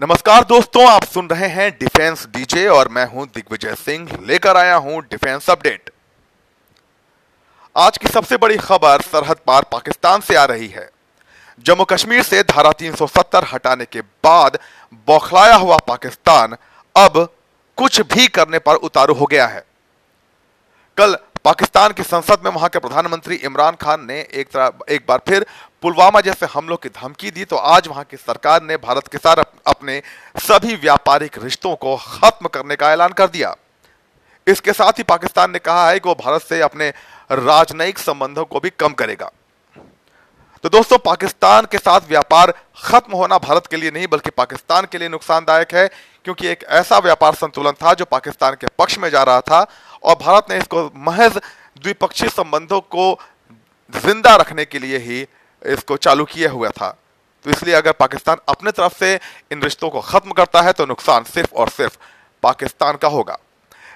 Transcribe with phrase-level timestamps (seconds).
[0.00, 4.76] नमस्कार दोस्तों, आप सुन रहे हैं डिफेंस डीजे और मैं हूँ दिग्विजय सिंह। लेकर आया
[4.76, 5.90] हूँ डिफेंस अपडेट
[7.76, 10.88] आज की सबसे बड़ी खबर सरहद पार पाकिस्तान से आ रही है।
[11.66, 14.58] जम्मू कश्मीर से धारा 370 हटाने के बाद
[15.08, 16.56] बौखलाया हुआ पाकिस्तान
[16.94, 17.26] अब
[17.78, 19.64] कुछ भी करने पर उतारू हो गया है।
[20.96, 25.20] कल पाकिस्तान की संसद में वहाँ के प्रधानमंत्री इमरान खान ने एक तरह, एक बार
[25.28, 25.44] फिर
[25.82, 29.44] पुलवामा जैसे हमलों की धमकी दी। तो आज वहाँ की सरकार ने भारत के साथ
[29.66, 30.00] अपने
[30.40, 33.54] सभी व्यापारिक रिश्तों को खत्म करने का ऐलान कर दिया।
[34.46, 36.88] इसके साथ ही पाकिस्तान ने कहा है कि वो भारत से अपने
[37.30, 39.30] राजनयिक संबंधों को भी कम करेगा।
[40.64, 42.54] तो दोस्तों, पाकिस्तान के साथ व्यापार
[42.84, 45.88] खत्म होना भारत के लिए नहीं, बल्कि पाकिस्तान के लिए नुकसानदायक है।
[46.24, 49.66] क्योंकि एक ऐसा व्यापार संतुलन था जो पाकिस्तान के पक्ष में जा रहा था
[50.02, 51.38] और भारत ने इसको महज
[51.78, 53.12] द्विपक्षीय संबंधों को
[53.92, 55.20] ज़िंदा रखने के लिए ही
[55.62, 56.88] इसको चालू किया हुआ था।
[57.44, 59.14] तो इसलिए अगर पाकिस्तान अपने तरफ़ से
[59.52, 61.96] इन रिश्तों को खत्म करता है तो नुकसान सिर्फ़ और सिर्फ़
[62.42, 63.38] पाकिस्तान का होगा।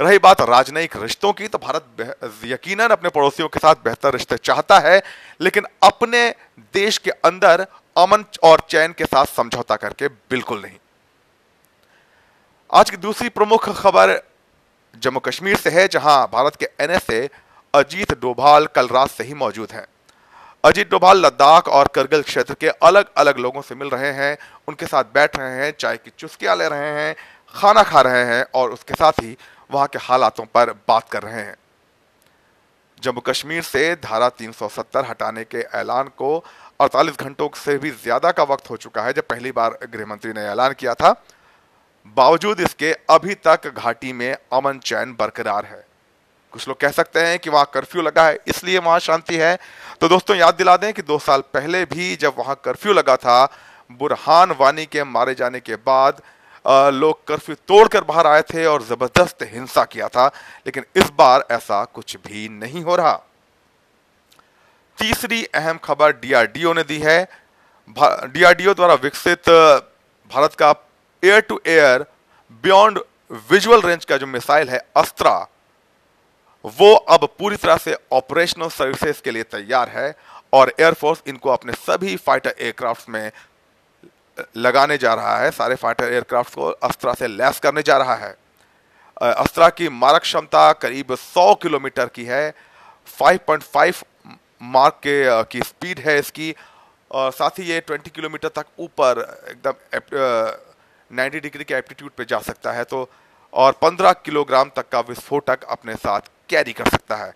[0.00, 4.78] रही बात राजनयिक रिश्तों की तो भारत यकीनन अपने पड़ोसियों के साथ बेहतर रिश्ते चाहता
[4.80, 5.02] है,
[5.40, 6.28] लेकिन अपने
[6.74, 10.76] देश के अंदर अमन और चैन के साथ समझौता करके बिल्कुल नहीं।
[12.72, 14.10] आज की दूसरी प्रमुख खबर
[15.02, 17.28] जम्मू कश्मीर से है, जहाँ भारत के एनएसए
[17.74, 19.84] अजीत डोभाल कल रात से ही मौजूद हैं।
[20.64, 24.36] अजीत डोभाल लद्दाख और करगिल क्षेत्र के अलग अलग लोगों से मिल रहे हैं।
[24.68, 27.14] उनके साथ बैठ रहे हैं, चाय की चुस्कियाँ ले रहे हैं,
[27.54, 29.36] खाना खा रहे हैं और उसके साथ ही
[29.70, 31.56] वहाँ के हालातों पर बात कर रहे हैं।
[33.02, 36.32] जम्मू कश्मीर से धारा 370 हटाने के ऐलान को
[36.80, 40.32] 48 घंटों से भी ज़्यादा का वक्त हो चुका है, जब पहली बार गृह मंत्री
[40.32, 41.14] ने ऐलान किया था।
[42.06, 45.84] बावजूद इसके अभी तक घाटी में अमन चैन बरकरार है।
[46.52, 49.58] कुछ लोग कह सकते हैं कि वहाँ कर्फ्यू लगा है, इसलिए वहाँ शांति है।
[50.00, 53.44] तो दोस्तों, याद दिला दें कि दो साल पहले भी जब वहाँ कर्फ्यू लगा था,
[53.90, 56.20] बुरहान वानी के मारे जाने के बाद
[56.94, 60.26] लोग कर्फ्यू तोड़कर बाहर आए थे और ज़बरदस्त हिंसा किया था,
[60.66, 63.20] लेकिन इस बार ऐसा कुछ भी नहीं हो रहा।
[64.98, 67.22] तीसरी अहम खबर डीआरडीओ ने दी है।
[67.96, 69.48] डीआरडीओ द्वारा विकसित
[70.30, 70.72] भारत का
[71.22, 72.04] air to air
[72.64, 72.98] beyond
[73.50, 75.34] visual range का जो मिसाइल है अस्त्रा,
[76.64, 80.14] वो अब पूरी तरह से ऑपरेशनल सर्विसेज़ के लिए तैयार है
[80.52, 83.30] और एयरफोर्स इनको अपने सभी फाइटर एयरक्राफ्ट में
[84.56, 88.34] लगाने जा रहा है। सारे फाइटर एयरक्राफ्ट को अस्त्रा से लैस करने जा रहा है।
[89.22, 92.52] अस्त्रा की मारक क्षमता करीब 100 किलोमीटर की है।
[93.20, 94.02] 5.5
[94.62, 96.54] मार्क के की स्पीड है इसकी।
[97.10, 99.74] और साथ ही ये 20 किलोमीटर तक ऊपर एकदम
[101.12, 103.08] 90 डिग्री के एप्टीट्यूड पे जा सकता है तो
[103.52, 107.34] और 15 किलोग्राम तक का विस्फोटक अपने साथ कैरी कर सकता है।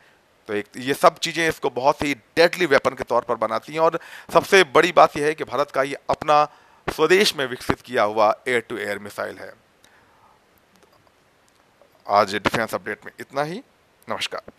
[0.48, 3.81] तो एक, ये सब चीज़ें इसको बहुत ही डेडली वेपन के तौर पर बनाती हैं,
[3.81, 3.98] और
[4.32, 6.44] सबसे बड़ी बात यह है कि भारत का ये अपना
[6.86, 9.53] स्वदेश में विकसित किया हुआ एयर टू एयर मिसाइल है।
[12.06, 13.62] आज डिफेंस अपडेट में इतना ही।
[14.09, 14.53] नमस्कार।